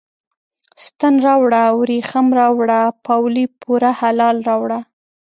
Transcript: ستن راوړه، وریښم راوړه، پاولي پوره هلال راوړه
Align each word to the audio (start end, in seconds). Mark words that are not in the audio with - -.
ستن 0.85 1.13
راوړه، 1.27 1.63
وریښم 1.79 2.27
راوړه، 2.39 2.81
پاولي 3.05 3.45
پوره 3.61 3.91
هلال 3.99 4.37
راوړه 4.49 4.79